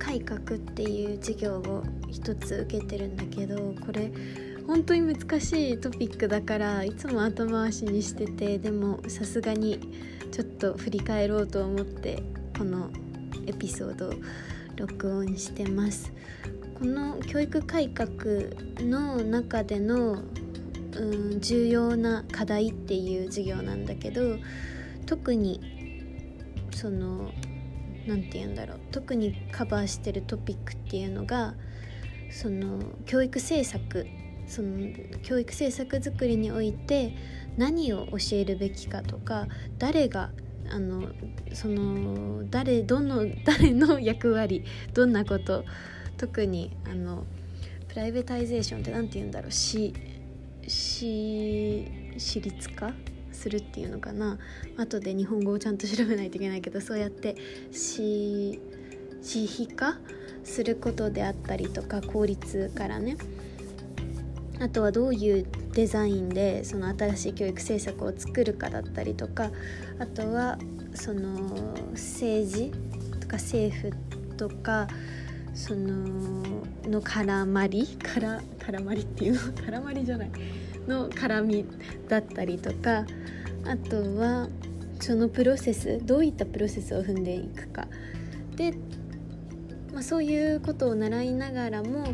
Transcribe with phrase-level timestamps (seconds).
[0.00, 4.10] 改革っていう授業を一つ受けてるんだけどこれ
[4.66, 9.80] 本当に難しいトピックだからいつも後回しにしててでもさすがに
[10.32, 12.22] ちょっと振り返ろうと思って
[12.56, 12.90] この
[13.46, 14.12] エピソードを
[14.76, 16.12] 録音してます。
[16.78, 18.08] この教育改革
[18.78, 20.22] の中での、
[20.94, 21.04] う
[21.36, 24.38] ん、重要な課題っていう授業なんだけど
[25.04, 25.60] 特に
[26.72, 27.30] その
[28.06, 28.80] 何て言うんだろう。
[28.90, 31.54] 特にカバーしてるトピックっていうのが
[32.30, 34.06] その教育政策
[34.46, 34.92] その
[35.22, 37.14] 教育政策作りにおいて
[37.56, 39.46] 何を教えるべきかとか
[39.78, 40.30] 誰が
[40.70, 41.08] あの
[41.52, 44.64] その誰どの 誰の役割
[44.94, 45.64] どんなこと
[46.16, 47.26] 特にあの
[47.88, 49.50] プライベタイゼーションって何て言うんだろう。
[49.50, 49.92] 私
[50.66, 52.92] 私私立化
[53.40, 54.38] するっていうのかな。
[54.76, 57.36] 後で日本語をちゃんと調べないといけないけどそうやって
[57.72, 58.58] 私
[59.22, 59.98] 費化
[60.44, 63.16] することであったりとか効率からね。
[64.60, 69.50] あとはどういうデザインでその新しい教育政策を作るかだったりとか
[69.98, 70.58] あとは
[70.94, 71.30] その
[71.92, 72.70] 政治
[73.20, 73.90] とか政府
[74.36, 74.86] とか
[75.54, 77.86] そのの絡まり？
[77.96, 79.40] から絡まりっていうの？
[79.64, 80.30] 絡まりじゃない。
[80.86, 81.66] の絡み
[82.08, 83.04] だったりとか
[83.64, 84.48] あとは
[85.00, 87.86] そのプロセスどういったプロセスを踏んでいくか。
[88.56, 88.74] で、
[89.92, 92.04] まあ、そういうことを習いながらも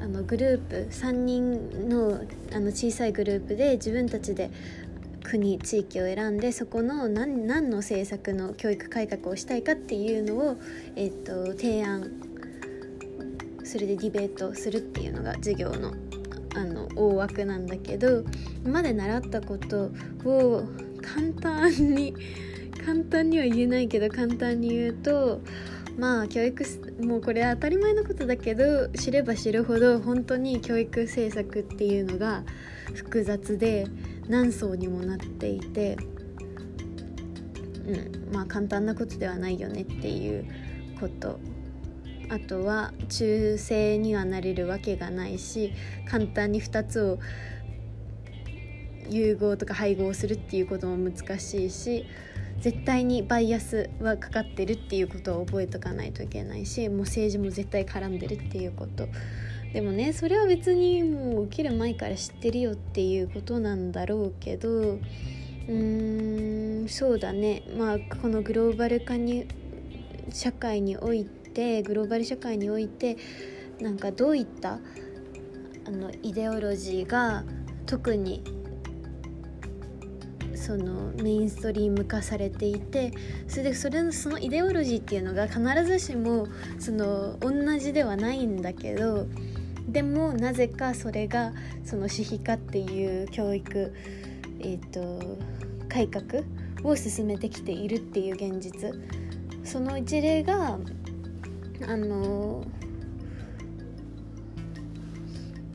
[0.00, 4.50] あのグループ3人のあの小さいグループで自分たちで
[5.22, 10.56] 国地域を選んでそこの何何の政策の教育改革をしたいかっていうのを、
[10.96, 12.10] えーと、提案。
[13.64, 15.94] それでディベートするっていうのが授業の
[16.54, 18.24] あの大枠なんだけど
[18.64, 19.90] 今まで習ったこと
[20.24, 20.64] を
[21.02, 22.14] 簡単に
[22.84, 25.40] 簡単には言えないけど簡単に言うと
[25.98, 26.64] まあ教育
[27.02, 32.44] もうこれは当たり前のことだけど知れば知るほど本当に教育政策っていうのが
[32.94, 33.86] 複雑で
[34.28, 35.96] 何層にもなっていて、
[37.86, 40.46] うん、まあ簡単なことではないよねっていう
[41.00, 41.38] こと。
[42.34, 45.72] あとは中性にはなれるわけがないし
[46.08, 47.18] 簡単に2つを
[49.08, 52.06] 融合とか配合するっていうことも難しいし
[52.60, 59.06] 絶対にバイアスはかかってるっていうことを覚えとかないといけないしもう政治も絶対絡んでるっていうこと。
[59.72, 67.64] でもねそれは別にもう起きる前から知ってるよっていうことなんだろうけどうーんそうだね。
[67.76, 69.46] まあこのグローバル化に
[70.30, 71.43] 社会において
[71.82, 73.16] グローバル社会において
[73.80, 74.78] なんかどういった
[75.86, 77.44] あのイデオロジーが
[77.86, 78.42] 特に
[80.54, 83.12] そのメインストリーム化されていて
[83.46, 86.46] それでそれのそのイデオロジーっていうのが必ずしも
[86.78, 89.26] その同じではないんだけど
[89.88, 91.52] でもなぜかそれが
[91.84, 93.94] その私費化っていう教育、
[94.60, 95.38] えーと、
[95.88, 96.42] 改革
[96.82, 98.92] を進めてきているっていう現実。
[99.62, 100.78] その一例が
[101.86, 102.64] あの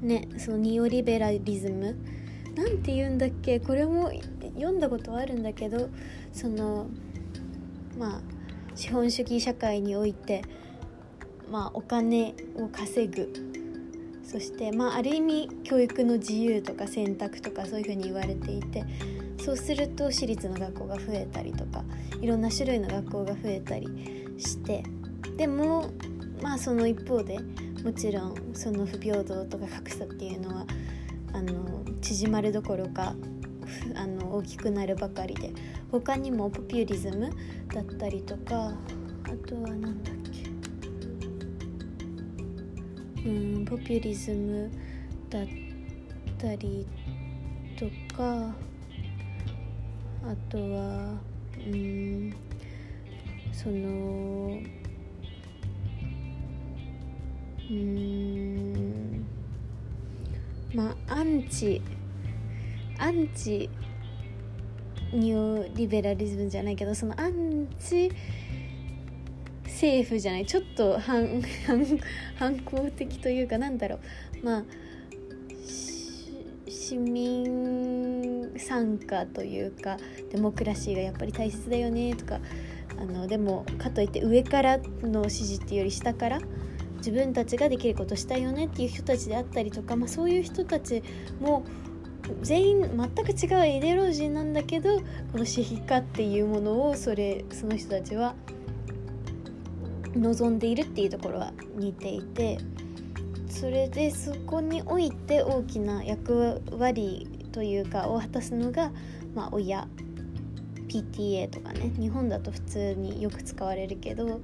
[0.00, 1.96] ねそのニオリベラリズム。
[2.54, 3.60] なんて言うんだっけ？
[3.60, 4.10] これも
[4.56, 5.88] 読んだことはあるんだけど
[6.32, 6.86] その
[7.98, 8.20] まあ
[8.74, 10.42] 資本主義社会において
[11.50, 13.32] まあお金を稼ぐ。
[14.24, 18.84] そしてまあある意味教育の自由とか選択とかそういうふうに言われていて
[19.44, 21.84] そうすると私立の学校が増えたりとか
[22.20, 23.88] いろんな種類の学校が増えたり
[24.38, 24.84] して
[25.42, 25.90] でも
[26.40, 27.36] まあその一方で
[27.82, 30.64] もちろんその不平等とか格差っていうのは
[31.32, 33.16] あの縮まるどころか
[33.96, 35.52] あの大きくなるばかりで
[35.90, 37.32] 他にもポピュリズム
[37.74, 40.14] だったりとかあとは何だっ
[43.24, 43.28] け。
[43.28, 44.70] うんポピュリズム
[45.28, 45.46] だっ
[46.38, 46.86] たり
[47.76, 47.86] と
[48.16, 48.54] か
[50.22, 51.16] あとは
[51.66, 52.32] うん
[53.52, 54.81] その
[57.70, 59.26] うん。
[60.74, 61.82] まあアンチ
[62.98, 63.68] アンチ
[65.12, 68.10] ニオリベラリズムじゃないけどそのアンチ
[69.64, 71.84] 政府じゃないちょっと反 反
[72.36, 74.44] 反抗的というかなんだろう。
[74.44, 74.64] まあ
[76.68, 79.96] 市民参加というか
[80.30, 82.38] デモクラシーがやっぱり大切だよねとか
[82.98, 86.40] あのでもかといって上からの指示っていうより下から
[87.02, 91.02] 自分たちができることしたいよねっていう人たちであったりとか、まあ、そういう人たち
[91.40, 91.64] も
[92.42, 95.00] 全員全く違うイデオロジーなんだけど
[95.32, 98.36] この私費化っていうものをそれその人たちは
[100.14, 102.58] 望んでいるっていうところは似ていて
[103.48, 108.92] それでそこにおいて大きな役割というかを果たすのが、
[109.34, 109.88] まあ、親。
[110.92, 114.42] PTA とかね日本だと普通によく使われるけど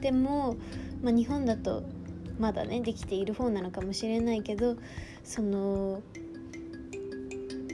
[0.00, 0.56] でも、
[1.02, 1.82] まあ、日本だと
[2.38, 4.76] まだねできている方なのかもしれないけど
[5.24, 6.02] その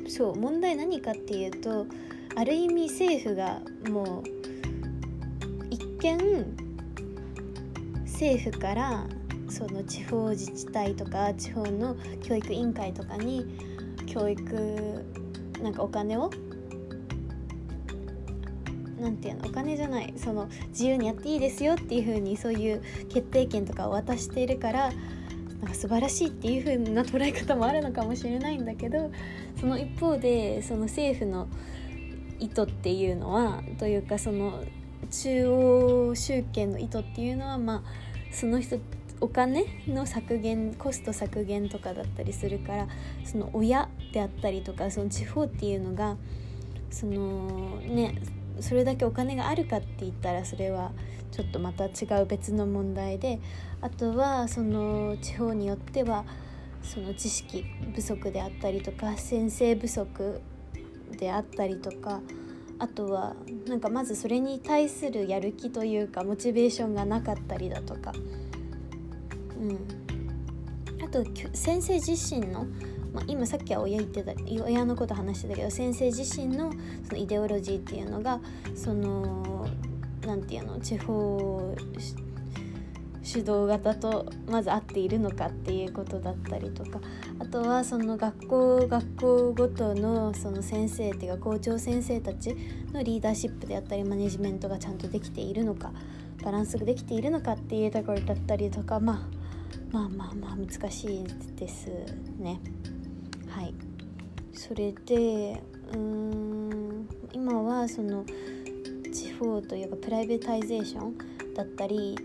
[0.09, 1.87] そう問題何かっていうと
[2.37, 4.25] ある意味政府がもう
[5.71, 6.57] 一見
[8.05, 9.07] 政府から
[9.49, 13.45] その地方自治体とか地方の教育委員会とかに
[14.07, 15.05] 教育
[15.63, 16.31] なんかお金を
[19.05, 24.91] なんていうのお金じゃないその自由にやっていいですよっていう風にそういう決定権とかを渡しているから
[25.61, 29.13] なんか素晴らしいっていう風な捉え方もあるのかもしれないんだけど
[29.61, 31.49] その一方でその政府の
[32.41, 34.65] 意図っていうのはというかその
[35.11, 37.83] 中央集権の意図っていうのはまあ
[38.33, 38.79] その人
[39.21, 42.89] お金の削減コスト削減とかだったりするから
[43.25, 46.17] その親であったりとかその地方っていうのが
[46.91, 48.15] そのね
[48.61, 50.93] それだけお金があるかって言ったらそれは
[51.33, 53.41] ちょっとまた違う別の問題で
[53.81, 56.25] あとはその地方によっては
[56.83, 57.65] その知識
[57.95, 60.41] 不足であったりとか先生不足
[61.19, 62.21] であったりとか
[62.79, 63.35] あとは
[63.67, 68.13] なんかまずそれに対するやる気というかモチベーションがなかったりだとか。
[69.61, 69.79] うん。
[71.03, 72.67] あと先生自身の、
[73.15, 74.33] まあ、今さっきは親言ってた
[74.65, 76.73] 親のこと話してたけど先生自身の
[77.05, 78.41] そのイデオロジーっていうのが
[78.75, 79.69] その
[80.27, 81.75] 何て言うの地方
[83.23, 87.01] 主導型とまず合っているのかっていうことだったりとか
[87.39, 92.55] あとはその学校学校ごとのその先生っていうか校長先生たち
[92.93, 95.93] のリーダーシップであったりマネジメントがちゃんとできているのか
[96.45, 99.45] バランスができているのかっていうところだったりとかまあ
[99.91, 101.25] まあまあまあ難しい
[101.57, 101.89] です
[102.39, 102.61] ね。
[103.55, 103.75] はい。
[104.53, 105.63] それで
[105.93, 108.25] うん今はその
[109.13, 112.17] 地方というか privatization だったり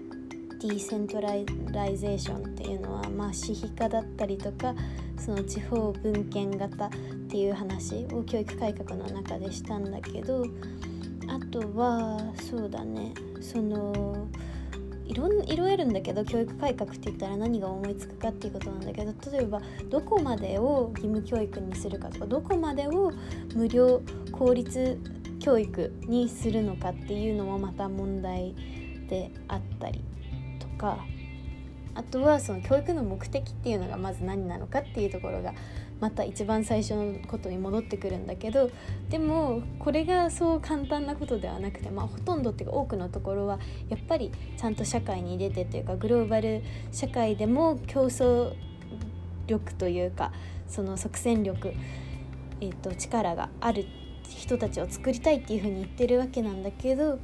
[0.60, 4.74] decentralization っていうのはまあ私費化だったりとか
[5.18, 6.90] その地方分権型っ
[7.30, 10.46] ていう話を教育改革の中でしたんだけど
[11.28, 14.28] あとはそうだねその
[15.10, 19.60] いろいろあるんだけど教育改革って言ったら何が思いつくかっていうことなんだけど例えば
[19.90, 23.12] どこまでを義務教育にするかとかどこまでを
[23.56, 25.00] 無料公立
[25.40, 28.54] 教育にするのかっていうのもまた問題
[29.10, 30.04] であったり
[30.60, 31.00] とか
[31.96, 35.54] あとはその教育の目的っていうのがまず何なのかっていうところが
[36.00, 38.70] また一番最初のことに戻ってくるんだけど
[39.10, 43.60] でもこれがそう簡単なことではなくて、まあ、ほとんどっていうか多くのところは
[43.90, 46.62] やっぱりちゃんと社会に出てというかグローバル
[46.92, 48.54] 社会でも競争
[49.48, 50.32] 力というか
[50.68, 51.74] その即戦力、
[52.62, 53.86] えーと、力がある
[54.28, 57.20] 人たちを作りたいっていうふうに言ってるわけなんだけど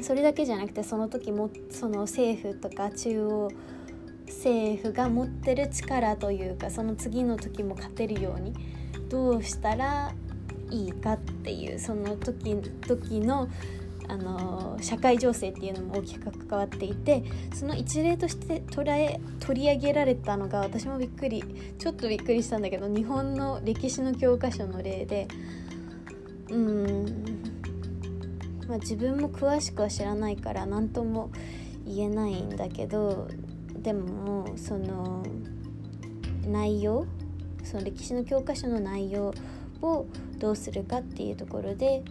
[0.00, 3.50] それだけじゃなくてその時もその政府とか中央
[4.32, 8.54] 政府が持ってる力というかその次の時も勝てるように
[9.08, 10.12] どうしたら
[10.70, 13.48] いいかっていうその時時の
[14.08, 17.22] あの社会情勢っていうのも大きく関わっていて
[17.54, 21.44] その一例として捉え取り上げられたのが私もびっくり
[21.78, 25.28] ちょっとびっくりしたんだけど日本の歴史の教科書の例で
[26.50, 27.06] うん、
[28.68, 31.30] まあ、自分も詳しくは知らないから何とも
[31.86, 33.28] 言えないんだけど
[33.78, 35.24] でもその
[36.46, 37.06] 内容
[37.64, 39.32] その歴史の教科書の内容
[39.80, 40.06] を
[40.38, 42.02] どうするかっていうところで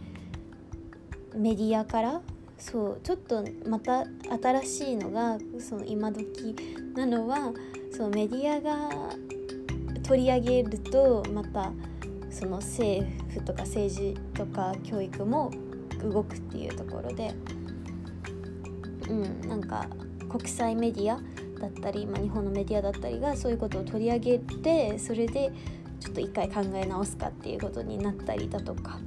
[1.36, 2.22] メディアから
[2.58, 4.06] そうちょっとまた
[4.62, 6.56] 新しいのがその今時
[6.96, 7.51] なのは
[7.91, 8.89] そのメディアが
[10.03, 11.72] 取り上げるとまた
[12.30, 15.51] その政府とか政治とか教育も
[16.03, 17.34] 動くっていうところで
[19.10, 19.88] うんなんか
[20.30, 21.20] 国際メディア
[21.62, 25.51] だったり、まあ、日本のメディアだったりがそういうことを取り上げてそれで
[26.00, 29.00] ちょっと一回考え直すかっていうことになったりだとか。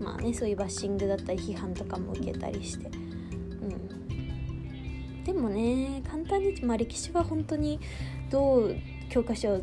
[0.00, 2.88] まあねそういうバッシングだったり批判とかも受けたりして。
[2.88, 2.90] う
[3.64, 5.24] ん。
[5.24, 7.80] でもね簡単に、まあ、歴史は本当に
[8.30, 8.76] どう
[9.10, 9.60] 教科書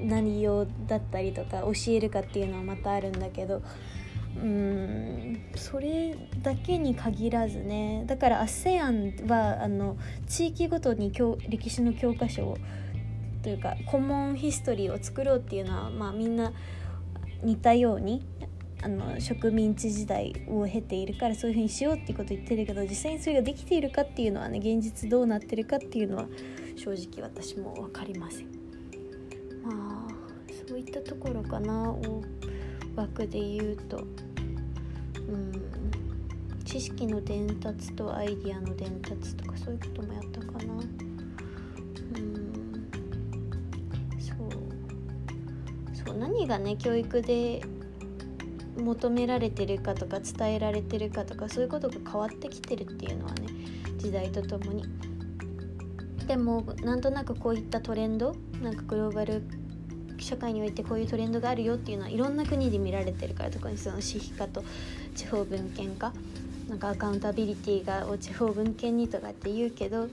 [0.00, 3.62] 内容だったりとか教えるかっていうのはまたあるんだけど
[4.36, 8.04] うんそれだけに限らずね。
[8.06, 12.58] だから ASEAN はあの地域ごとに教歴史の教科書を
[13.42, 16.52] というかコモンヒストリーを作ろうっていうのは、まあ、みんな
[17.42, 18.26] 似たように
[18.82, 26.26] あの植民地時代を経ているからそういうふうにしようっていうことを言ってるけど実際にそれができているかっていうのはね現実どうなってるかっていうのは
[26.76, 28.46] 正直私も分かりません。
[29.62, 30.14] まあ
[30.66, 32.22] そういったところかな大
[32.96, 34.04] 枠で言うと。
[35.28, 35.52] うん。
[36.64, 40.74] 知識の伝達とアイディアの伝達とかそういうこともやったかな。
[40.74, 40.76] う
[42.20, 42.88] ん。
[44.18, 44.48] そう。
[46.06, 46.18] そう。
[46.18, 47.62] 何がね教育で
[48.76, 53.48] 求められてるかとか伝えられてるかとかそういうことが変わってきてるっていうのはね
[53.98, 54.84] 時代とともに。
[56.26, 59.42] でもなんとなくこういったトレンドなんかグローバル
[60.18, 64.64] 社会においてこういうトレンドがあるよっていうのはいろんな国で見られてるから特にその私費化と
[65.14, 66.12] 地方分権化
[66.68, 70.08] なんかアカウンタビリティが地方分権にとかって言うけど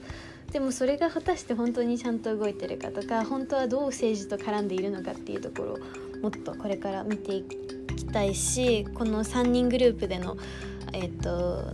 [0.52, 5.78] でもそれが果たして本当にちゃんと動いてるかとか本当はどう政治と絡んでいるのかっていうところを
[6.20, 7.44] もっとこれから見てい
[7.96, 10.36] きたいしこの3人グループでの
[10.92, 11.72] えっ、と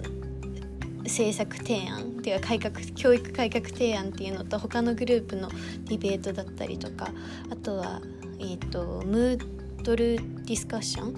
[1.08, 5.49] 政策提案っていうか改革教育改革提案っていうのと他のグループの
[5.87, 7.11] ディベートだったりとか
[7.50, 8.00] あとは、
[8.40, 11.12] えーと、ムードルディスカッションっ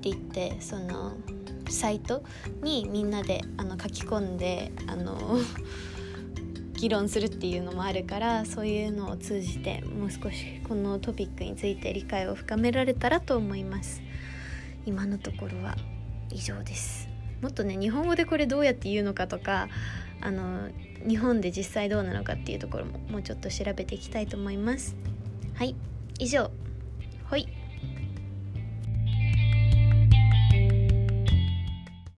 [0.00, 1.16] て言ってその
[1.68, 2.22] サイト
[2.62, 5.38] にみんなであの書き込んであの
[6.74, 14.02] 議論するっていうのもあるからそういうのを通じてもう少しこのトピックについて理解を深められたらと思います。
[14.84, 15.76] 今のところは
[16.30, 17.08] 以上です。
[17.40, 19.68] もっとね日本語でこれどうやって言うのかとか
[20.20, 20.68] あの
[21.06, 24.96] 日本で実際どうなのかっていうところももうちょっと調べていきたいと思います。
[25.54, 25.74] はい
[26.18, 26.50] 以上。
[27.28, 27.55] はい。